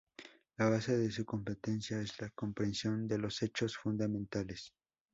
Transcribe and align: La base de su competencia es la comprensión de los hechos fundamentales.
La 0.57 0.67
base 0.67 0.97
de 0.97 1.11
su 1.11 1.23
competencia 1.25 2.01
es 2.01 2.19
la 2.19 2.31
comprensión 2.31 3.07
de 3.07 3.19
los 3.19 3.43
hechos 3.43 3.77
fundamentales. 3.77 4.73